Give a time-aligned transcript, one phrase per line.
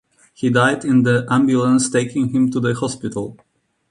[0.33, 3.37] He died in the ambulance taking him to the hospital.